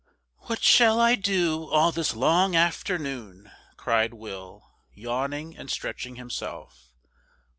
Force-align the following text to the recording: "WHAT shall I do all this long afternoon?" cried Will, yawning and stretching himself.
"WHAT 0.45 0.63
shall 0.63 0.99
I 0.99 1.13
do 1.13 1.69
all 1.69 1.91
this 1.91 2.15
long 2.15 2.55
afternoon?" 2.55 3.51
cried 3.77 4.15
Will, 4.15 4.63
yawning 4.95 5.55
and 5.55 5.69
stretching 5.69 6.15
himself. 6.15 6.89